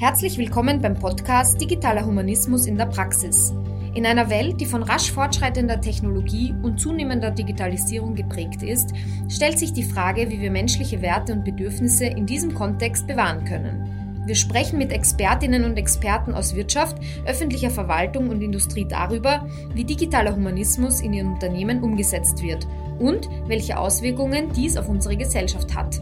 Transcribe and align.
Herzlich 0.00 0.38
willkommen 0.38 0.80
beim 0.80 0.94
Podcast 0.94 1.60
Digitaler 1.60 2.06
Humanismus 2.06 2.66
in 2.66 2.78
der 2.78 2.86
Praxis. 2.86 3.52
In 3.94 4.06
einer 4.06 4.30
Welt, 4.30 4.60
die 4.60 4.66
von 4.66 4.84
rasch 4.84 5.10
fortschreitender 5.10 5.80
Technologie 5.80 6.54
und 6.62 6.78
zunehmender 6.78 7.32
Digitalisierung 7.32 8.14
geprägt 8.14 8.62
ist, 8.62 8.92
stellt 9.28 9.58
sich 9.58 9.72
die 9.72 9.82
Frage, 9.82 10.30
wie 10.30 10.40
wir 10.40 10.52
menschliche 10.52 11.02
Werte 11.02 11.32
und 11.32 11.44
Bedürfnisse 11.44 12.04
in 12.04 12.26
diesem 12.26 12.54
Kontext 12.54 13.08
bewahren 13.08 13.44
können. 13.44 14.22
Wir 14.24 14.36
sprechen 14.36 14.78
mit 14.78 14.92
Expertinnen 14.92 15.64
und 15.64 15.76
Experten 15.76 16.32
aus 16.32 16.54
Wirtschaft, 16.54 16.96
öffentlicher 17.26 17.70
Verwaltung 17.70 18.28
und 18.28 18.40
Industrie 18.40 18.86
darüber, 18.88 19.48
wie 19.74 19.82
digitaler 19.82 20.36
Humanismus 20.36 21.00
in 21.00 21.12
ihren 21.12 21.32
Unternehmen 21.32 21.82
umgesetzt 21.82 22.40
wird 22.40 22.68
und 23.00 23.28
welche 23.48 23.76
Auswirkungen 23.76 24.52
dies 24.52 24.76
auf 24.76 24.88
unsere 24.88 25.16
Gesellschaft 25.16 25.74
hat. 25.74 26.00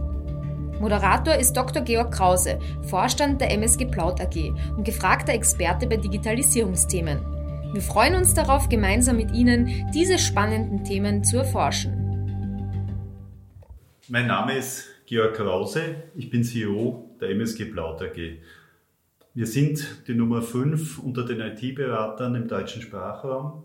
Moderator 0.81 1.35
ist 1.35 1.55
Dr. 1.55 1.83
Georg 1.83 2.13
Krause, 2.13 2.59
Vorstand 2.83 3.41
der 3.41 3.51
MSG 3.53 3.87
Plaut 3.87 4.21
AG 4.21 4.53
und 4.77 4.85
gefragter 4.85 5.33
Experte 5.33 5.87
bei 5.87 5.97
Digitalisierungsthemen. 5.97 7.19
Wir 7.73 7.81
freuen 7.81 8.15
uns 8.15 8.35
darauf, 8.35 8.69
gemeinsam 8.69 9.17
mit 9.17 9.33
Ihnen 9.33 9.91
diese 9.95 10.19
spannenden 10.19 10.85
Themen 10.85 11.25
zu 11.25 11.39
erforschen. 11.39 11.95
Mein 14.09 14.27
Name 14.27 14.59
ist 14.59 14.87
Georg 15.07 15.35
Krause, 15.35 15.97
ich 16.15 16.29
bin 16.29 16.45
CEO 16.45 17.17
der 17.21 17.31
MSG 17.31 17.65
Plaut 17.67 18.03
AG. 18.03 18.39
Wir 19.33 19.47
sind 19.47 20.07
die 20.07 20.15
Nummer 20.15 20.43
5 20.43 20.99
unter 20.99 21.25
den 21.25 21.41
IT-Beratern 21.41 22.35
im 22.35 22.49
deutschen 22.49 22.83
Sprachraum 22.83 23.65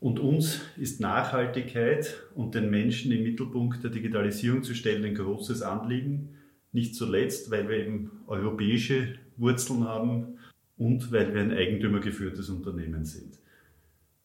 und 0.00 0.20
uns 0.20 0.60
ist 0.76 1.00
Nachhaltigkeit 1.00 2.22
und 2.34 2.54
den 2.54 2.70
Menschen 2.70 3.10
im 3.10 3.24
Mittelpunkt 3.24 3.82
der 3.82 3.90
Digitalisierung 3.90 4.62
zu 4.62 4.74
stellen 4.74 5.04
ein 5.04 5.14
großes 5.14 5.62
Anliegen. 5.62 6.36
Nicht 6.72 6.94
zuletzt, 6.94 7.50
weil 7.50 7.68
wir 7.68 7.78
eben 7.78 8.10
europäische 8.28 9.14
Wurzeln 9.36 9.84
haben 9.84 10.38
und 10.76 11.10
weil 11.10 11.34
wir 11.34 11.40
ein 11.40 11.52
eigentümergeführtes 11.52 12.48
Unternehmen 12.48 13.04
sind. 13.04 13.38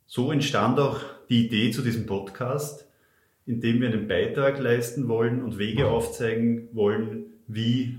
So 0.06 0.31
entstand 0.31 0.80
auch 0.80 1.00
die 1.30 1.48
Idee 1.48 1.72
zu 1.72 1.81
diesem 1.81 2.05
Podcast, 2.05 2.88
in 3.48 3.59
dem 3.59 3.81
wir 3.81 3.89
einen 3.89 4.08
Beitrag 4.08 4.59
leisten 4.59 5.08
wollen 5.08 5.42
und 5.42 5.58
Wege 5.58 5.88
aufzeigen 5.88 6.67
wollen, 6.73 7.26
wie 7.48 7.98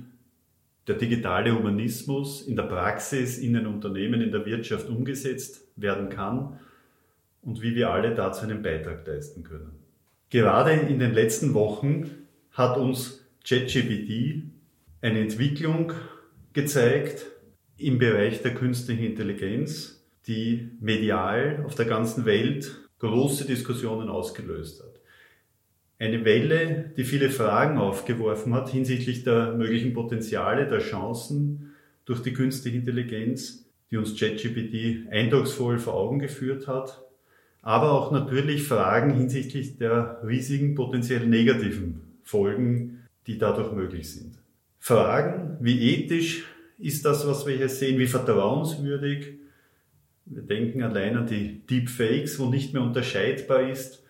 der 0.86 0.94
digitale 0.94 1.58
Humanismus 1.58 2.42
in 2.42 2.54
der 2.54 2.64
Praxis, 2.64 3.38
in 3.38 3.54
den 3.54 3.66
Unternehmen, 3.66 4.20
in 4.20 4.30
der 4.30 4.46
Wirtschaft 4.46 4.88
umgesetzt 4.88 5.66
werden 5.76 6.08
kann 6.08 6.60
und 7.44 7.62
wie 7.62 7.74
wir 7.74 7.90
alle 7.90 8.14
dazu 8.14 8.44
einen 8.44 8.62
Beitrag 8.62 9.06
leisten 9.06 9.42
können. 9.42 9.72
Gerade 10.30 10.72
in 10.72 10.98
den 10.98 11.12
letzten 11.12 11.54
Wochen 11.54 12.10
hat 12.50 12.76
uns 12.76 13.24
ChatGPT 13.46 14.44
eine 15.00 15.20
Entwicklung 15.20 15.92
gezeigt 16.52 17.26
im 17.76 17.98
Bereich 17.98 18.42
der 18.42 18.54
künstlichen 18.54 19.04
Intelligenz, 19.04 20.04
die 20.26 20.70
medial 20.80 21.62
auf 21.66 21.74
der 21.74 21.84
ganzen 21.86 22.24
Welt 22.24 22.80
große 23.00 23.44
Diskussionen 23.44 24.08
ausgelöst 24.08 24.82
hat. 24.82 25.00
Eine 25.98 26.24
Welle, 26.24 26.92
die 26.96 27.04
viele 27.04 27.30
Fragen 27.30 27.78
aufgeworfen 27.78 28.54
hat 28.54 28.70
hinsichtlich 28.70 29.24
der 29.24 29.52
möglichen 29.52 29.92
Potenziale, 29.92 30.66
der 30.66 30.80
Chancen 30.80 31.74
durch 32.04 32.22
die 32.22 32.32
künstliche 32.32 32.78
Intelligenz, 32.78 33.66
die 33.90 33.96
uns 33.96 34.18
ChatGPT 34.18 35.10
eindrucksvoll 35.10 35.78
vor 35.78 35.94
Augen 35.94 36.18
geführt 36.18 36.66
hat 36.66 37.04
aber 37.64 37.92
auch 37.92 38.12
natürlich 38.12 38.68
Fragen 38.68 39.14
hinsichtlich 39.14 39.78
der 39.78 40.20
riesigen 40.22 40.74
potenziell 40.74 41.26
negativen 41.26 42.02
Folgen, 42.22 43.06
die 43.26 43.38
dadurch 43.38 43.72
möglich 43.72 44.12
sind. 44.12 44.34
Fragen, 44.78 45.56
wie 45.60 45.94
ethisch 45.94 46.44
ist 46.78 47.06
das, 47.06 47.26
was 47.26 47.46
wir 47.46 47.56
hier 47.56 47.70
sehen, 47.70 47.98
wie 47.98 48.06
vertrauenswürdig. 48.06 49.38
Wir 50.26 50.42
denken 50.42 50.82
allein 50.82 51.16
an 51.16 51.26
die 51.26 51.66
Deepfakes, 51.66 52.38
wo 52.38 52.46
nicht 52.50 52.74
mehr 52.74 52.82
unterscheidbar 52.82 53.70
ist, 53.70 54.04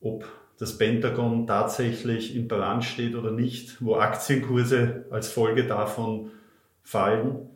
ob 0.00 0.26
das 0.58 0.76
Pentagon 0.76 1.46
tatsächlich 1.46 2.34
in 2.34 2.48
Brand 2.48 2.84
steht 2.84 3.14
oder 3.14 3.30
nicht, 3.30 3.80
wo 3.80 3.94
Aktienkurse 3.94 5.04
als 5.10 5.28
Folge 5.28 5.68
davon 5.68 6.32
fallen, 6.82 7.48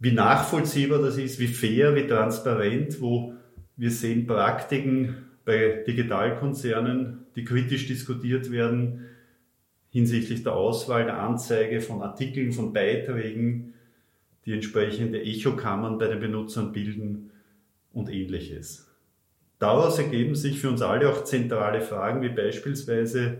wie 0.00 0.12
nachvollziehbar 0.12 0.98
das 1.00 1.16
ist, 1.16 1.38
wie 1.38 1.46
fair, 1.46 1.94
wie 1.94 2.08
transparent, 2.08 3.00
wo 3.00 3.36
wir 3.76 3.90
sehen 3.90 4.26
Praktiken 4.26 5.16
bei 5.44 5.84
Digitalkonzernen, 5.86 7.26
die 7.36 7.44
kritisch 7.44 7.86
diskutiert 7.86 8.50
werden 8.50 9.06
hinsichtlich 9.90 10.42
der 10.42 10.54
Auswahl, 10.54 11.04
der 11.04 11.20
Anzeige 11.20 11.80
von 11.80 12.02
Artikeln, 12.02 12.52
von 12.52 12.72
Beiträgen, 12.72 13.74
die 14.44 14.52
entsprechende 14.52 15.22
Echokammern 15.22 15.98
bei 15.98 16.08
den 16.08 16.20
Benutzern 16.20 16.72
bilden 16.72 17.30
und 17.92 18.10
ähnliches. 18.10 18.90
Daraus 19.58 19.98
ergeben 19.98 20.34
sich 20.34 20.60
für 20.60 20.68
uns 20.68 20.82
alle 20.82 21.08
auch 21.08 21.24
zentrale 21.24 21.80
Fragen, 21.80 22.20
wie 22.20 22.28
beispielsweise, 22.28 23.38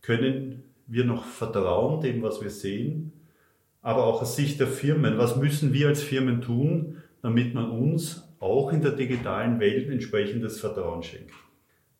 können 0.00 0.62
wir 0.86 1.04
noch 1.04 1.24
vertrauen 1.24 2.00
dem, 2.00 2.22
was 2.22 2.40
wir 2.40 2.50
sehen, 2.50 3.12
aber 3.82 4.04
auch 4.04 4.22
aus 4.22 4.36
Sicht 4.36 4.60
der 4.60 4.68
Firmen, 4.68 5.18
was 5.18 5.36
müssen 5.36 5.72
wir 5.74 5.88
als 5.88 6.02
Firmen 6.02 6.40
tun, 6.40 7.02
damit 7.20 7.52
man 7.52 7.70
uns 7.70 8.27
auch 8.40 8.72
in 8.72 8.82
der 8.82 8.92
digitalen 8.92 9.60
Welt 9.60 9.88
entsprechendes 9.88 10.60
Vertrauen 10.60 11.02
schenkt. 11.02 11.34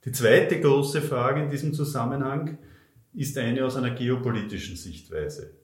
Die 0.04 0.12
zweite 0.12 0.60
große 0.60 1.02
Frage 1.02 1.42
in 1.42 1.50
diesem 1.50 1.74
Zusammenhang 1.74 2.58
ist 3.14 3.36
eine 3.36 3.64
aus 3.64 3.76
einer 3.76 3.90
geopolitischen 3.90 4.76
Sichtweise. 4.76 5.54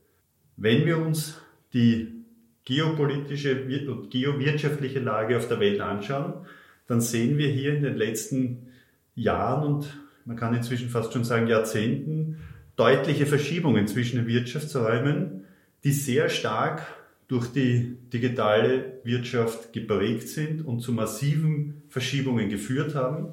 Wenn 0.56 0.84
wir 0.86 0.98
uns 0.98 1.40
die 1.72 2.24
geopolitische 2.64 3.64
und 3.88 4.10
geowirtschaftliche 4.10 5.00
Lage 5.00 5.36
auf 5.36 5.48
der 5.48 5.60
Welt 5.60 5.80
anschauen, 5.80 6.46
dann 6.86 7.00
sehen 7.00 7.38
wir 7.38 7.48
hier 7.48 7.74
in 7.74 7.82
den 7.82 7.96
letzten 7.96 8.68
Jahren 9.14 9.74
und 9.74 10.00
man 10.24 10.36
kann 10.36 10.54
inzwischen 10.54 10.88
fast 10.88 11.12
schon 11.12 11.24
sagen 11.24 11.46
Jahrzehnten 11.46 12.40
deutliche 12.76 13.26
Verschiebungen 13.26 13.86
zwischen 13.86 14.16
den 14.16 14.26
Wirtschaftsräumen, 14.26 15.44
die 15.84 15.92
sehr 15.92 16.28
stark 16.28 16.82
durch 17.28 17.48
die 17.48 17.96
digitale 18.12 19.00
Wirtschaft 19.04 19.72
geprägt 19.72 20.28
sind 20.28 20.64
und 20.64 20.80
zu 20.80 20.92
massiven 20.92 21.82
Verschiebungen 21.88 22.48
geführt 22.48 22.94
haben. 22.94 23.28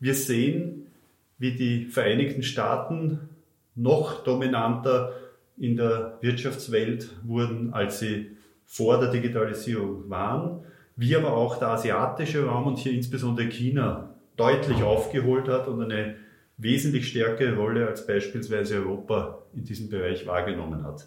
Wir 0.00 0.14
sehen, 0.14 0.86
wie 1.38 1.52
die 1.52 1.86
Vereinigten 1.86 2.42
Staaten 2.42 3.20
noch 3.74 4.22
dominanter 4.24 5.14
in 5.56 5.76
der 5.76 6.18
Wirtschaftswelt 6.20 7.10
wurden, 7.24 7.72
als 7.72 8.00
sie 8.00 8.36
vor 8.66 9.00
der 9.00 9.10
Digitalisierung 9.10 10.08
waren, 10.08 10.60
wie 10.96 11.16
aber 11.16 11.32
auch 11.32 11.58
der 11.58 11.68
asiatische 11.68 12.44
Raum 12.44 12.66
und 12.66 12.78
hier 12.78 12.92
insbesondere 12.92 13.48
China 13.48 14.14
deutlich 14.36 14.82
aufgeholt 14.82 15.48
hat 15.48 15.68
und 15.68 15.82
eine 15.82 16.16
wesentlich 16.58 17.08
stärkere 17.08 17.56
Rolle 17.56 17.86
als 17.86 18.06
beispielsweise 18.06 18.76
Europa 18.76 19.38
in 19.54 19.64
diesem 19.64 19.88
Bereich 19.88 20.26
wahrgenommen 20.26 20.84
hat. 20.84 21.06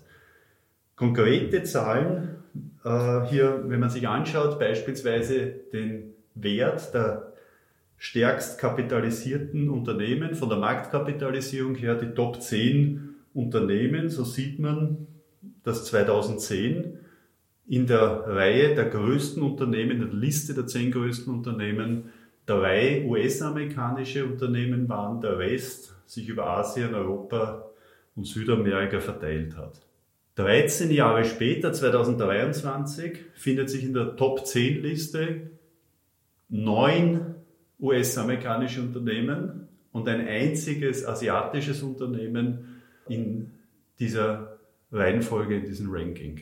Konkrete 0.95 1.63
Zahlen 1.63 2.35
äh, 2.83 3.25
hier, 3.25 3.63
wenn 3.65 3.79
man 3.79 3.89
sich 3.89 4.07
anschaut, 4.07 4.59
beispielsweise 4.59 5.47
den 5.73 6.13
Wert 6.35 6.93
der 6.93 7.33
stärkst 7.97 8.59
kapitalisierten 8.59 9.69
Unternehmen 9.69 10.35
von 10.35 10.49
der 10.49 10.57
Marktkapitalisierung 10.57 11.75
her, 11.75 11.95
die 11.95 12.13
Top 12.13 12.41
10 12.41 13.15
Unternehmen, 13.33 14.09
so 14.09 14.23
sieht 14.23 14.59
man, 14.59 15.07
dass 15.63 15.85
2010 15.85 16.99
in 17.67 17.87
der 17.87 18.27
Reihe 18.27 18.75
der 18.75 18.85
größten 18.85 19.41
Unternehmen, 19.41 20.01
in 20.01 20.09
der 20.09 20.13
Liste 20.13 20.53
der 20.53 20.67
zehn 20.67 20.91
größten 20.91 21.33
Unternehmen, 21.33 22.11
drei 22.45 23.03
US-amerikanische 23.05 24.25
Unternehmen 24.25 24.87
waren, 24.87 25.19
der 25.19 25.39
Rest 25.39 25.95
sich 26.05 26.29
über 26.29 26.45
Asien, 26.45 26.93
Europa 26.93 27.65
und 28.15 28.25
Südamerika 28.25 28.99
verteilt 28.99 29.57
hat. 29.57 29.84
13 30.35 30.91
Jahre 30.91 31.23
später, 31.23 31.71
2023, 31.71 33.19
findet 33.35 33.69
sich 33.69 33.83
in 33.83 33.93
der 33.93 34.15
Top 34.17 34.45
10 34.45 34.81
Liste 34.81 35.51
neun 36.49 37.35
US-amerikanische 37.79 38.81
Unternehmen 38.81 39.67
und 39.91 40.07
ein 40.09 40.27
einziges 40.27 41.05
asiatisches 41.05 41.81
Unternehmen 41.83 42.81
in 43.07 43.51
dieser 43.99 44.57
Reihenfolge, 44.91 45.55
in 45.55 45.65
diesem 45.65 45.89
Ranking. 45.89 46.41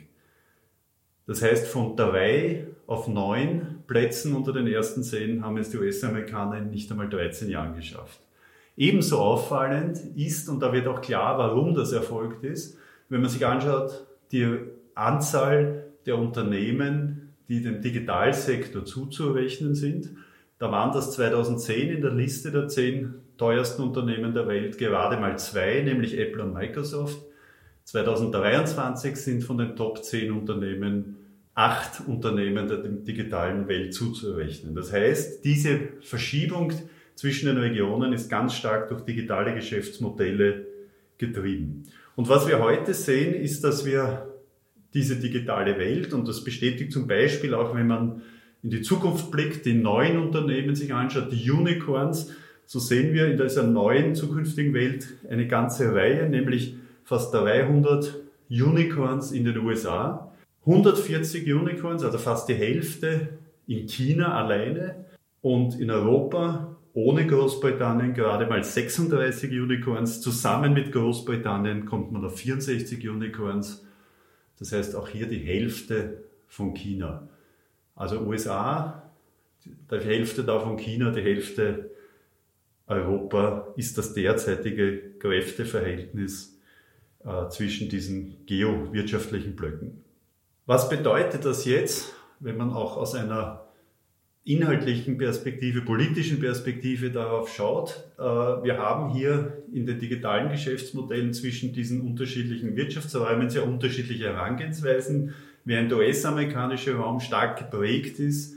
Das 1.27 1.41
heißt, 1.41 1.67
von 1.67 1.95
drei 1.95 2.65
auf 2.87 3.07
neun 3.07 3.83
Plätzen 3.87 4.35
unter 4.35 4.53
den 4.53 4.67
ersten 4.67 5.03
zehn 5.03 5.43
haben 5.43 5.57
es 5.57 5.69
die 5.69 5.77
US-Amerikaner 5.77 6.57
in 6.57 6.69
nicht 6.69 6.91
einmal 6.91 7.09
13 7.09 7.49
Jahren 7.49 7.75
geschafft. 7.75 8.19
Ebenso 8.75 9.19
auffallend 9.19 9.99
ist, 10.15 10.49
und 10.49 10.59
da 10.59 10.73
wird 10.73 10.87
auch 10.87 11.01
klar, 11.01 11.37
warum 11.37 11.75
das 11.75 11.91
erfolgt 11.91 12.43
ist, 12.43 12.77
wenn 13.09 13.21
man 13.21 13.29
sich 13.29 13.45
anschaut, 13.45 14.05
die 14.31 14.57
Anzahl 14.95 15.85
der 16.05 16.17
Unternehmen, 16.17 17.33
die 17.47 17.61
dem 17.61 17.81
Digitalsektor 17.81 18.85
zuzurechnen 18.85 19.75
sind, 19.75 20.11
da 20.59 20.71
waren 20.71 20.93
das 20.93 21.11
2010 21.13 21.89
in 21.89 22.01
der 22.01 22.11
Liste 22.11 22.51
der 22.51 22.67
zehn 22.67 23.15
teuersten 23.37 23.81
Unternehmen 23.83 24.33
der 24.33 24.47
Welt 24.47 24.77
gerade 24.77 25.17
mal 25.17 25.37
zwei, 25.37 25.81
nämlich 25.81 26.17
Apple 26.17 26.43
und 26.43 26.53
Microsoft. 26.53 27.19
2023 27.85 29.15
sind 29.15 29.43
von 29.43 29.57
den 29.57 29.75
Top 29.75 30.03
10 30.03 30.31
Unternehmen 30.31 31.17
acht 31.55 32.07
Unternehmen 32.07 32.67
der 32.67 32.77
digitalen 32.77 33.67
Welt 33.67 33.93
zuzurechnen. 33.93 34.73
Das 34.73 34.91
heißt, 34.91 35.43
diese 35.43 35.89
Verschiebung 36.01 36.73
zwischen 37.15 37.47
den 37.47 37.57
Regionen 37.57 38.13
ist 38.13 38.29
ganz 38.29 38.55
stark 38.55 38.89
durch 38.89 39.01
digitale 39.01 39.53
Geschäftsmodelle 39.53 40.65
getrieben. 41.17 41.83
Und 42.15 42.29
was 42.29 42.47
wir 42.47 42.59
heute 42.59 42.93
sehen, 42.93 43.33
ist, 43.33 43.63
dass 43.63 43.85
wir 43.85 44.27
diese 44.93 45.15
digitale 45.15 45.77
Welt, 45.79 46.13
und 46.13 46.27
das 46.27 46.43
bestätigt 46.43 46.91
zum 46.91 47.07
Beispiel 47.07 47.53
auch, 47.53 47.75
wenn 47.75 47.87
man 47.87 48.21
in 48.61 48.69
die 48.69 48.81
Zukunft 48.81 49.31
blickt, 49.31 49.65
die 49.65 49.73
neuen 49.73 50.17
Unternehmen 50.17 50.75
sich 50.75 50.93
anschaut, 50.93 51.31
die 51.31 51.49
Unicorns, 51.49 52.31
so 52.65 52.79
sehen 52.79 53.13
wir 53.13 53.27
in 53.27 53.37
dieser 53.37 53.63
neuen 53.63 54.15
zukünftigen 54.15 54.73
Welt 54.73 55.07
eine 55.29 55.47
ganze 55.47 55.93
Reihe, 55.93 56.29
nämlich 56.29 56.75
fast 57.03 57.33
300 57.33 58.15
Unicorns 58.49 59.31
in 59.31 59.45
den 59.45 59.57
USA, 59.57 60.31
140 60.65 61.51
Unicorns, 61.51 62.03
also 62.03 62.17
fast 62.17 62.47
die 62.47 62.53
Hälfte 62.53 63.29
in 63.67 63.87
China 63.87 64.33
alleine. 64.35 65.05
Und 65.41 65.77
in 65.77 65.91
Europa 65.91 66.72
ohne 66.93 67.25
Großbritannien 67.25 68.13
gerade 68.13 68.45
mal 68.45 68.63
36 68.63 69.51
Unicorns. 69.51 70.21
Zusammen 70.21 70.73
mit 70.73 70.91
Großbritannien 70.91 71.85
kommt 71.85 72.11
man 72.11 72.23
auf 72.23 72.37
64 72.37 73.09
Unicorns. 73.09 73.85
Das 74.59 74.71
heißt 74.71 74.95
auch 74.95 75.07
hier 75.07 75.27
die 75.27 75.39
Hälfte 75.39 76.23
von 76.47 76.73
China. 76.73 77.27
Also 77.95 78.19
USA, 78.21 79.11
die 79.65 79.99
Hälfte 79.99 80.43
davon 80.43 80.77
China, 80.77 81.11
die 81.11 81.21
Hälfte 81.21 81.91
Europa 82.87 83.67
ist 83.75 83.97
das 83.97 84.13
derzeitige 84.13 85.13
Kräfteverhältnis 85.19 86.59
äh, 87.23 87.47
zwischen 87.49 87.89
diesen 87.89 88.45
geowirtschaftlichen 88.45 89.55
Blöcken. 89.55 90.03
Was 90.65 90.89
bedeutet 90.89 91.45
das 91.45 91.65
jetzt, 91.65 92.13
wenn 92.39 92.57
man 92.57 92.71
auch 92.71 92.97
aus 92.97 93.15
einer 93.15 93.62
inhaltlichen 94.45 95.17
Perspektive, 95.17 95.81
politischen 95.81 96.39
Perspektive 96.39 97.11
darauf 97.11 97.53
schaut? 97.53 98.03
Äh, 98.17 98.23
wir 98.23 98.77
haben 98.77 99.13
hier 99.13 99.63
in 99.71 99.85
den 99.85 99.99
digitalen 99.99 100.49
Geschäftsmodellen 100.51 101.33
zwischen 101.33 101.73
diesen 101.73 102.01
unterschiedlichen 102.01 102.75
Wirtschaftsräumen 102.75 103.49
sehr 103.49 103.65
unterschiedliche 103.65 104.25
Herangehensweisen. 104.25 105.33
Während 105.65 105.91
der 105.91 105.99
US-amerikanische 105.99 106.95
Raum 106.95 107.21
stark 107.21 107.57
geprägt 107.57 108.19
ist, 108.19 108.55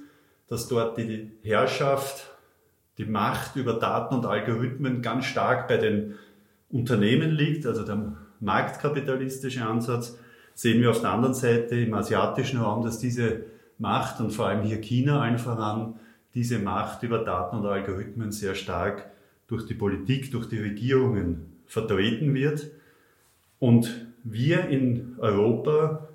dass 0.49 0.69
dort 0.69 0.99
die 0.99 1.31
Herrschaft 1.43 2.33
die 2.99 3.05
Macht 3.05 3.57
über 3.57 3.75
Daten 3.75 4.15
und 4.15 4.27
Algorithmen 4.27 5.03
ganz 5.03 5.27
stark 5.27 5.69
bei 5.69 5.77
den 5.77 6.15
Unternehmen 6.71 7.31
liegt, 7.31 7.67
also 7.67 7.85
der 7.85 8.17
marktkapitalistische 8.41 9.65
Ansatz, 9.65 10.19
sehen 10.55 10.81
wir 10.81 10.91
auf 10.91 11.01
der 11.01 11.11
anderen 11.11 11.35
Seite 11.35 11.77
im 11.77 11.95
asiatischen 11.95 12.61
Raum, 12.61 12.85
dass 12.85 12.99
diese 12.99 13.45
Macht 13.79 14.21
und 14.21 14.31
vor 14.31 14.49
allem 14.49 14.63
hier 14.63 14.81
China 14.81 15.21
allen 15.21 15.39
voran, 15.39 15.95
diese 16.35 16.59
Macht 16.59 17.03
über 17.03 17.19
Daten 17.19 17.57
und 17.57 17.67
Algorithmen 17.67 18.33
sehr 18.33 18.55
stark 18.55 19.11
durch 19.47 19.67
die 19.67 19.75
Politik, 19.75 20.31
durch 20.31 20.49
die 20.49 20.59
Regierungen 20.59 21.47
vertreten 21.67 22.35
wird. 22.35 22.71
Und 23.59 24.07
wir 24.23 24.69
in 24.69 25.17
Europa 25.19 26.09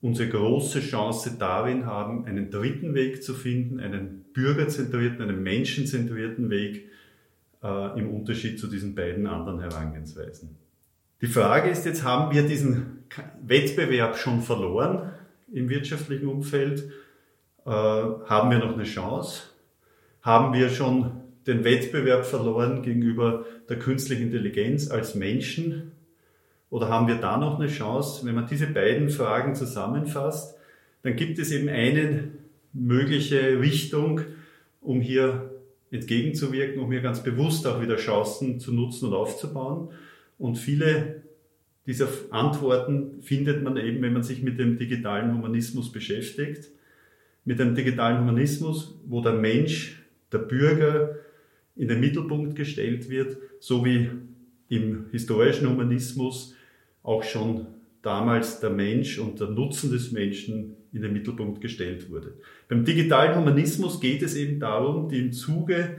unsere 0.00 0.28
große 0.28 0.80
Chance 0.80 1.36
darin 1.38 1.86
haben, 1.86 2.26
einen 2.26 2.50
dritten 2.50 2.94
Weg 2.94 3.22
zu 3.22 3.34
finden, 3.34 3.78
einen 3.80 4.24
bürgerzentrierten, 4.32 5.22
einen 5.22 5.42
menschenzentrierten 5.42 6.50
Weg 6.50 6.88
äh, 7.62 7.98
im 7.98 8.10
Unterschied 8.10 8.58
zu 8.58 8.66
diesen 8.66 8.94
beiden 8.94 9.26
anderen 9.26 9.60
Herangehensweisen. 9.60 10.56
Die 11.20 11.28
Frage 11.28 11.70
ist 11.70 11.86
jetzt, 11.86 12.02
haben 12.02 12.34
wir 12.34 12.42
diesen 12.42 13.04
Wettbewerb 13.40 14.16
schon 14.16 14.42
verloren 14.42 15.12
im 15.52 15.68
wirtschaftlichen 15.68 16.26
Umfeld? 16.26 16.90
Äh, 17.64 17.70
haben 17.70 18.50
wir 18.50 18.58
noch 18.58 18.74
eine 18.74 18.84
Chance? 18.84 19.42
Haben 20.22 20.52
wir 20.54 20.68
schon 20.68 21.12
den 21.46 21.64
Wettbewerb 21.64 22.24
verloren 22.24 22.82
gegenüber 22.82 23.44
der 23.68 23.78
künstlichen 23.78 24.24
Intelligenz 24.24 24.90
als 24.90 25.14
Menschen? 25.14 25.92
Oder 26.70 26.88
haben 26.88 27.06
wir 27.06 27.16
da 27.16 27.36
noch 27.36 27.58
eine 27.58 27.68
Chance? 27.68 28.24
Wenn 28.24 28.34
man 28.34 28.46
diese 28.46 28.66
beiden 28.66 29.10
Fragen 29.10 29.54
zusammenfasst, 29.54 30.56
dann 31.02 31.16
gibt 31.16 31.38
es 31.38 31.50
eben 31.50 31.68
eine 31.68 32.28
mögliche 32.72 33.60
Richtung, 33.60 34.22
um 34.80 35.00
hier 35.00 35.50
entgegenzuwirken, 35.90 36.80
um 36.80 36.90
hier 36.90 37.02
ganz 37.02 37.22
bewusst 37.22 37.66
auch 37.66 37.82
wieder 37.82 37.96
Chancen 37.96 38.58
zu 38.58 38.72
nutzen 38.72 39.08
und 39.08 39.14
aufzubauen. 39.14 39.90
Und 40.38 40.56
viele 40.56 41.22
dieser 41.86 42.08
Antworten 42.30 43.22
findet 43.22 43.62
man 43.62 43.76
eben, 43.76 44.02
wenn 44.02 44.12
man 44.12 44.22
sich 44.22 44.42
mit 44.42 44.58
dem 44.58 44.78
digitalen 44.78 45.36
Humanismus 45.36 45.90
beschäftigt. 45.90 46.70
Mit 47.44 47.58
dem 47.58 47.74
digitalen 47.74 48.20
Humanismus, 48.20 49.00
wo 49.06 49.20
der 49.20 49.32
Mensch, 49.32 50.00
der 50.30 50.38
Bürger 50.38 51.16
in 51.74 51.88
den 51.88 52.00
Mittelpunkt 52.00 52.54
gestellt 52.54 53.10
wird, 53.10 53.36
so 53.58 53.84
wie 53.84 54.10
im 54.68 55.06
historischen 55.10 55.68
Humanismus 55.68 56.54
auch 57.02 57.24
schon 57.24 57.66
damals 58.00 58.60
der 58.60 58.70
Mensch 58.70 59.18
und 59.18 59.40
der 59.40 59.48
Nutzen 59.48 59.90
des 59.90 60.12
Menschen 60.12 60.76
in 60.92 61.02
den 61.02 61.12
Mittelpunkt 61.12 61.60
gestellt 61.60 62.10
wurde. 62.10 62.34
Beim 62.68 62.84
digitalen 62.84 63.36
Humanismus 63.36 64.00
geht 64.00 64.22
es 64.22 64.36
eben 64.36 64.60
darum, 64.60 65.08
die 65.08 65.18
im 65.18 65.32
Zuge 65.32 65.96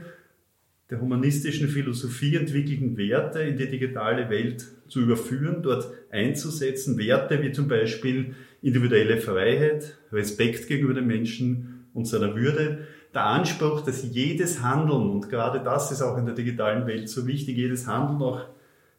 der 0.90 1.00
humanistischen 1.00 1.68
Philosophie 1.68 2.36
entwickelten 2.36 2.96
Werte 2.96 3.40
in 3.40 3.56
die 3.56 3.68
digitale 3.68 4.28
Welt 4.28 4.66
zu 4.88 5.00
überführen, 5.00 5.62
dort 5.62 5.90
einzusetzen, 6.10 6.98
Werte 6.98 7.42
wie 7.42 7.52
zum 7.52 7.68
Beispiel 7.68 8.34
individuelle 8.60 9.18
Freiheit, 9.18 9.98
Respekt 10.12 10.68
gegenüber 10.68 10.94
dem 10.94 11.06
Menschen 11.06 11.86
und 11.94 12.06
seiner 12.06 12.36
Würde, 12.36 12.86
der 13.14 13.26
Anspruch, 13.26 13.80
dass 13.82 14.02
jedes 14.12 14.62
Handeln, 14.62 15.08
und 15.08 15.30
gerade 15.30 15.62
das 15.62 15.92
ist 15.92 16.02
auch 16.02 16.18
in 16.18 16.26
der 16.26 16.34
digitalen 16.34 16.86
Welt 16.86 17.08
so 17.08 17.26
wichtig, 17.26 17.56
jedes 17.56 17.86
Handeln 17.86 18.20
auch 18.22 18.46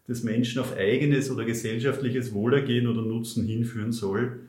des 0.07 0.23
Menschen 0.23 0.61
auf 0.61 0.75
eigenes 0.77 1.29
oder 1.29 1.45
gesellschaftliches 1.45 2.33
Wohlergehen 2.33 2.87
oder 2.87 3.01
Nutzen 3.01 3.45
hinführen 3.45 3.91
soll. 3.91 4.39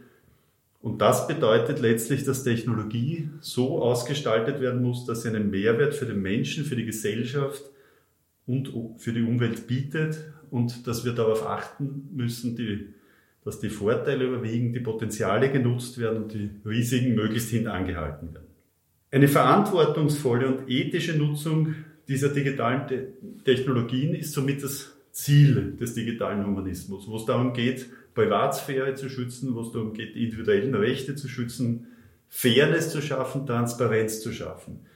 Und 0.81 1.00
das 1.00 1.26
bedeutet 1.26 1.81
letztlich, 1.81 2.25
dass 2.25 2.44
Technologie 2.44 3.31
so 3.40 3.82
ausgestaltet 3.82 4.61
werden 4.61 4.82
muss, 4.82 5.05
dass 5.05 5.23
sie 5.23 5.28
einen 5.28 5.50
Mehrwert 5.50 5.94
für 5.94 6.06
den 6.06 6.23
Menschen, 6.23 6.64
für 6.64 6.76
die 6.76 6.84
Gesellschaft 6.84 7.62
und 8.46 8.73
für 8.99 9.12
die 9.12 9.23
Umwelt 9.23 9.67
bietet 9.67 10.32
und 10.50 10.87
dass 10.87 11.05
wir 11.05 11.12
darauf 11.12 11.46
achten 11.46 12.08
müssen, 12.12 12.56
die, 12.56 12.94
dass 13.44 13.58
die 13.58 13.69
Vorteile 13.69 14.26
überwiegen, 14.26 14.73
die 14.73 14.81
Potenziale 14.81 15.50
genutzt 15.50 15.99
werden 15.99 16.25
und 16.25 16.32
die 16.32 16.50
Risiken 16.64 17.15
möglichst 17.15 17.50
hintangehalten 17.50 18.32
werden. 18.32 18.46
Eine 19.10 19.29
verantwortungsvolle 19.29 20.46
und 20.46 20.70
ethische 20.70 21.17
Nutzung 21.17 21.74
dieser 22.08 22.29
digitalen 22.29 22.86
Technologien 23.44 24.15
ist 24.15 24.32
somit 24.32 24.62
das 24.62 24.96
Ziel 25.10 25.77
des 25.81 25.94
digitalen 25.94 26.44
Humanismus, 26.46 27.08
wo 27.08 27.17
es 27.17 27.24
darum 27.24 27.53
geht, 27.53 27.86
Privatsphäre 28.17 28.94
zu 28.94 29.11
schützen, 29.11 29.55
wo 29.55 29.61
es 29.61 29.73
darum 29.73 29.93
geht, 29.93 30.15
die 30.15 30.25
individuellen 30.25 30.75
Rechte 30.75 31.15
zu 31.15 31.29
schützen, 31.29 31.89
Fairness 32.29 32.91
zu 32.91 33.03
schaffen, 33.03 33.46
Transparenz 33.46 34.23
zu 34.23 34.32
schaffen, 34.32 34.87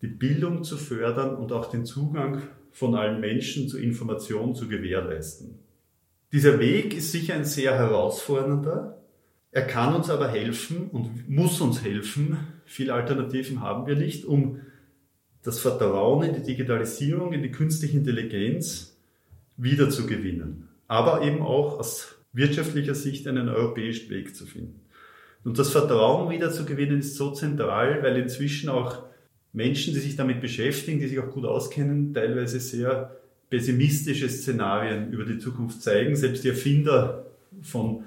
die 0.00 0.06
Bildung 0.06 0.62
zu 0.62 0.76
fördern 0.76 1.34
und 1.34 1.52
auch 1.52 1.70
den 1.70 1.84
Zugang 1.84 2.42
von 2.70 2.94
allen 2.94 3.20
Menschen 3.20 3.68
zu 3.68 3.78
Informationen 3.78 4.54
zu 4.54 4.68
gewährleisten. 4.68 5.58
Dieser 6.30 6.60
Weg 6.60 6.94
ist 6.94 7.10
sicher 7.10 7.34
ein 7.34 7.44
sehr 7.44 7.74
herausfordernder. 7.74 9.02
Er 9.50 9.66
kann 9.66 9.96
uns 9.96 10.08
aber 10.08 10.28
helfen 10.28 10.88
und 10.90 11.28
muss 11.28 11.60
uns 11.60 11.82
helfen. 11.82 12.36
Viele 12.64 12.94
Alternativen 12.94 13.60
haben 13.60 13.88
wir 13.88 13.96
nicht, 13.96 14.24
um 14.24 14.60
das 15.42 15.58
Vertrauen 15.58 16.22
in 16.22 16.34
die 16.34 16.42
Digitalisierung, 16.42 17.32
in 17.32 17.42
die 17.42 17.50
künstliche 17.50 17.96
Intelligenz 17.96 18.96
wiederzugewinnen, 19.56 20.68
aber 20.86 21.22
eben 21.22 21.42
auch 21.42 21.80
aus 21.80 22.17
wirtschaftlicher 22.32 22.94
Sicht 22.94 23.26
einen 23.26 23.48
europäischen 23.48 24.10
Weg 24.10 24.34
zu 24.34 24.46
finden. 24.46 24.80
Und 25.44 25.58
das 25.58 25.70
Vertrauen 25.70 26.30
wiederzugewinnen 26.30 27.00
ist 27.00 27.16
so 27.16 27.30
zentral, 27.30 28.02
weil 28.02 28.16
inzwischen 28.16 28.68
auch 28.68 29.04
Menschen, 29.52 29.94
die 29.94 30.00
sich 30.00 30.16
damit 30.16 30.40
beschäftigen, 30.40 30.98
die 30.98 31.06
sich 31.06 31.18
auch 31.18 31.30
gut 31.30 31.44
auskennen, 31.44 32.12
teilweise 32.12 32.60
sehr 32.60 33.16
pessimistische 33.48 34.28
Szenarien 34.28 35.12
über 35.12 35.24
die 35.24 35.38
Zukunft 35.38 35.82
zeigen. 35.82 36.16
Selbst 36.16 36.44
die 36.44 36.50
Erfinder 36.50 37.26
von 37.62 38.04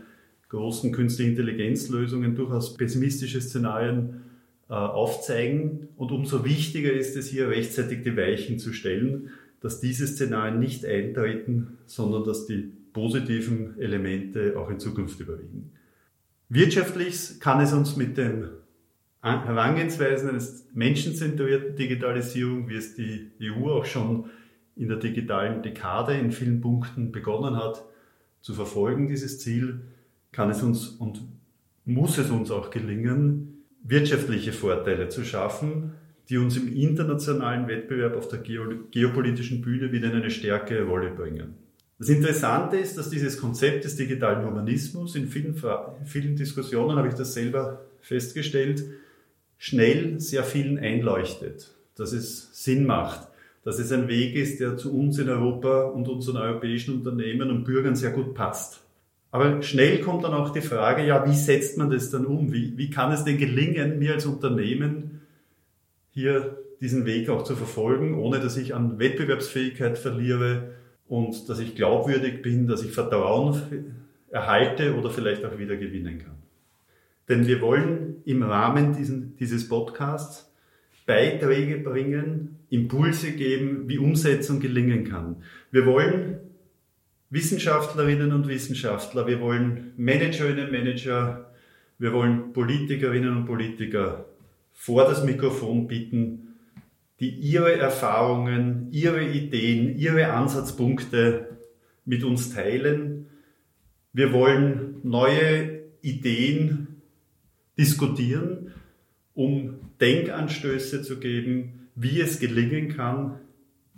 großen 0.50 0.92
künstlichen 0.92 1.32
Intelligenzlösungen 1.32 2.36
durchaus 2.36 2.76
pessimistische 2.76 3.42
Szenarien 3.42 4.22
äh, 4.70 4.74
aufzeigen. 4.74 5.88
Und 5.98 6.12
umso 6.12 6.46
wichtiger 6.46 6.92
ist 6.92 7.16
es 7.16 7.28
hier 7.28 7.50
rechtzeitig 7.50 8.04
die 8.04 8.16
Weichen 8.16 8.60
zu 8.60 8.74
stellen, 8.74 9.32
dass 9.62 9.80
diese 9.80 10.08
Szenarien 10.08 10.60
nicht 10.60 10.86
eintreten, 10.86 11.78
sondern 11.86 12.24
dass 12.24 12.46
die 12.46 12.72
positiven 12.94 13.80
Elemente 13.80 14.56
auch 14.58 14.70
in 14.70 14.80
Zukunft 14.80 15.20
überwiegen. 15.20 15.72
Wirtschaftlich 16.50 17.40
kann 17.40 17.62
es 17.62 17.74
uns 17.74 17.96
mit 17.96 18.18
den 18.18 18.50
Herangehensweisen 19.22 20.30
eines 20.30 20.68
menschenzentrierten 20.74 21.76
Digitalisierung, 21.76 22.68
wie 22.68 22.76
es 22.76 22.96
die 22.96 23.32
EU 23.42 23.70
auch 23.70 23.86
schon 23.86 24.26
in 24.76 24.88
der 24.88 24.98
digitalen 24.98 25.62
Dekade 25.62 26.14
in 26.14 26.32
vielen 26.32 26.60
Punkten 26.60 27.12
begonnen 27.12 27.56
hat, 27.56 27.86
zu 28.42 28.54
verfolgen, 28.54 29.08
dieses 29.08 29.40
Ziel, 29.40 29.82
kann 30.32 30.50
es 30.50 30.64
uns 30.64 30.88
und 30.88 31.22
muss 31.86 32.18
es 32.18 32.30
uns 32.32 32.52
auch 32.52 32.70
gelingen, 32.72 33.66
wirtschaftliche 33.84 34.54
Vorteile 34.54 35.10
zu 35.10 35.24
schaffen, 35.24 35.94
die 36.30 36.38
uns 36.38 36.58
im 36.58 36.74
internationalen 36.74 37.68
Wettbewerb 37.68 38.16
auf 38.16 38.28
der 38.28 38.40
geopolitischen 38.40 39.62
Bühne 39.62 39.92
wieder 39.92 40.10
in 40.10 40.16
eine 40.16 40.32
stärkere 40.32 40.84
Rolle 40.84 41.12
bringen. 41.12 41.56
Das 42.02 42.10
Interessante 42.10 42.78
ist, 42.78 42.98
dass 42.98 43.12
dieses 43.12 43.38
Konzept 43.38 43.84
des 43.84 43.96
digitalen 43.96 44.44
Humanismus 44.44 45.16
in 45.16 45.28
vielen, 45.28 45.56
vielen 46.04 46.36
Diskussionen, 46.36 46.98
habe 46.98 47.10
ich 47.10 47.14
das 47.14 47.36
selber 47.36 47.86
festgestellt, 48.00 48.84
schnell 49.60 50.20
sehr 50.20 50.44
vielen 50.44 50.80
einleuchtet, 50.80 51.76
dass 51.96 52.12
es 52.12 52.50
Sinn 52.54 52.88
macht, 52.88 53.28
dass 53.64 53.78
es 53.78 53.92
ein 53.92 54.08
Weg 54.08 54.36
ist, 54.36 54.60
der 54.60 54.78
zu 54.78 54.98
uns 54.98 55.20
in 55.20 55.30
Europa 55.30 55.84
und 55.84 56.08
unseren 56.08 56.38
europäischen 56.38 56.96
Unternehmen 56.96 57.52
und 57.52 57.66
Bürgern 57.66 57.96
sehr 57.96 58.10
gut 58.10 58.34
passt. 58.34 58.82
Aber 59.30 59.62
schnell 59.62 60.00
kommt 60.00 60.24
dann 60.24 60.34
auch 60.34 60.50
die 60.50 60.62
Frage, 60.62 61.06
ja, 61.06 61.24
wie 61.30 61.36
setzt 61.36 61.78
man 61.78 61.92
das 61.92 62.10
dann 62.10 62.26
um? 62.26 62.52
Wie, 62.52 62.76
wie 62.80 62.90
kann 62.90 63.12
es 63.12 63.26
denn 63.26 63.38
gelingen, 63.38 64.00
mir 64.00 64.16
als 64.16 64.26
Unternehmen 64.26 65.22
hier 66.10 66.58
diesen 66.82 67.06
Weg 67.06 67.30
auch 67.30 67.44
zu 67.44 67.56
verfolgen, 67.56 68.18
ohne 68.18 68.40
dass 68.40 68.58
ich 68.58 68.74
an 68.74 68.98
Wettbewerbsfähigkeit 68.98 70.00
verliere 70.00 70.81
und 71.12 71.50
dass 71.50 71.60
ich 71.60 71.76
glaubwürdig 71.76 72.42
bin, 72.42 72.68
dass 72.68 72.86
ich 72.86 72.94
Vertrauen 72.94 73.62
erhalte 74.30 74.96
oder 74.96 75.10
vielleicht 75.10 75.44
auch 75.44 75.58
wieder 75.58 75.76
gewinnen 75.76 76.20
kann. 76.20 76.38
Denn 77.28 77.48
wir 77.48 77.60
wollen 77.60 78.22
im 78.24 78.44
Rahmen 78.44 78.96
diesen, 78.96 79.36
dieses 79.36 79.68
Podcasts 79.68 80.50
Beiträge 81.06 81.80
bringen, 81.80 82.60
Impulse 82.70 83.34
geben, 83.34 83.90
wie 83.90 83.98
Umsetzung 83.98 84.62
gelingen 84.62 85.04
kann. 85.04 85.44
Wir 85.70 85.86
wollen 85.86 86.38
Wissenschaftlerinnen 87.30 88.32
und 88.32 88.48
Wissenschaftler, 88.48 89.28
wir 89.28 89.42
wollen 89.42 89.92
Managerinnen 89.98 90.68
und 90.68 90.72
Manager, 90.72 91.52
wir 92.00 92.14
wollen 92.14 92.54
Politikerinnen 92.54 93.36
und 93.36 93.46
Politiker 93.46 94.28
vor 94.72 95.04
das 95.04 95.26
Mikrofon 95.26 95.90
bitten, 95.90 96.51
die 97.22 97.30
ihre 97.30 97.78
Erfahrungen, 97.78 98.88
ihre 98.92 99.24
Ideen, 99.24 99.96
ihre 99.96 100.34
Ansatzpunkte 100.34 101.58
mit 102.04 102.24
uns 102.24 102.54
teilen. 102.54 103.28
Wir 104.12 104.34
wollen 104.34 104.96
neue 105.04 105.84
Ideen 106.02 107.02
diskutieren, 107.78 108.74
um 109.36 109.76
Denkanstöße 110.02 111.04
zu 111.04 111.20
geben, 111.20 111.90
wie 111.96 112.20
es 112.20 112.40
gelingen 112.40 112.90
kann, 112.90 113.40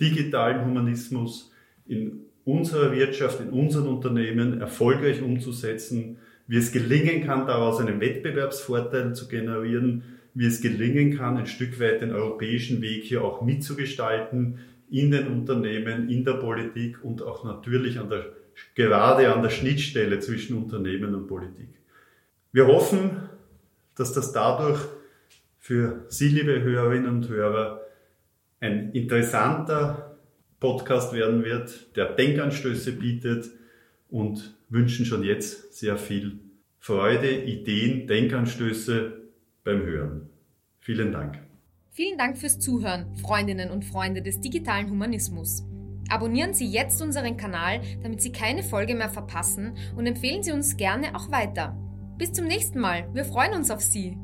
digitalen 0.01 0.65
Humanismus 0.65 1.51
in 1.87 2.25
unserer 2.43 2.91
Wirtschaft, 2.91 3.39
in 3.39 3.51
unseren 3.51 3.87
Unternehmen 3.87 4.59
erfolgreich 4.59 5.21
umzusetzen, 5.21 6.17
wie 6.47 6.57
es 6.57 6.73
gelingen 6.73 7.25
kann, 7.25 7.47
daraus 7.47 7.79
einen 7.79 8.01
Wettbewerbsvorteil 8.01 9.15
zu 9.15 9.29
generieren, 9.29 10.03
wie 10.33 10.45
es 10.45 10.61
gelingen 10.61 11.17
kann, 11.17 11.37
ein 11.37 11.45
Stück 11.45 11.79
weit 11.79 12.01
den 12.01 12.11
europäischen 12.11 12.81
Weg 12.81 13.03
hier 13.03 13.23
auch 13.23 13.41
mitzugestalten 13.41 14.59
in 14.89 15.11
den 15.11 15.27
Unternehmen, 15.27 16.09
in 16.09 16.25
der 16.25 16.33
Politik 16.33 17.03
und 17.03 17.21
auch 17.21 17.43
natürlich 17.43 17.99
an 17.99 18.09
der, 18.09 18.33
gerade 18.75 19.33
an 19.33 19.41
der 19.41 19.49
Schnittstelle 19.49 20.19
zwischen 20.19 20.57
Unternehmen 20.57 21.15
und 21.15 21.27
Politik. 21.27 21.69
Wir 22.51 22.67
hoffen, 22.67 23.29
dass 23.95 24.13
das 24.13 24.31
dadurch 24.31 24.79
für 25.59 26.05
Sie, 26.09 26.27
liebe 26.27 26.61
Hörerinnen 26.61 27.09
und 27.09 27.29
Hörer, 27.29 27.81
ein 28.59 28.91
interessanter 28.91 30.17
Podcast 30.59 31.13
werden 31.13 31.43
wird, 31.43 31.95
der 31.95 32.05
Denkanstöße 32.05 32.93
bietet 32.93 33.49
und 34.09 34.55
wünschen 34.69 35.05
schon 35.05 35.23
jetzt 35.23 35.73
sehr 35.73 35.97
viel 35.97 36.39
Freude, 36.79 37.31
Ideen, 37.31 38.07
Denkanstöße 38.07 39.22
beim 39.63 39.81
Hören. 39.81 40.29
Vielen 40.79 41.11
Dank. 41.11 41.39
Vielen 41.91 42.17
Dank 42.17 42.37
fürs 42.37 42.59
Zuhören, 42.59 43.15
Freundinnen 43.17 43.69
und 43.69 43.85
Freunde 43.85 44.21
des 44.21 44.41
digitalen 44.41 44.89
Humanismus. 44.89 45.63
Abonnieren 46.09 46.53
Sie 46.53 46.67
jetzt 46.67 47.01
unseren 47.01 47.37
Kanal, 47.37 47.81
damit 48.01 48.21
Sie 48.21 48.31
keine 48.31 48.63
Folge 48.63 48.95
mehr 48.95 49.09
verpassen 49.09 49.77
und 49.95 50.05
empfehlen 50.05 50.43
Sie 50.43 50.51
uns 50.51 50.75
gerne 50.75 51.15
auch 51.15 51.31
weiter. 51.31 51.77
Bis 52.17 52.33
zum 52.33 52.45
nächsten 52.45 52.79
Mal. 52.79 53.09
Wir 53.13 53.25
freuen 53.25 53.53
uns 53.53 53.71
auf 53.71 53.81
Sie. 53.81 54.17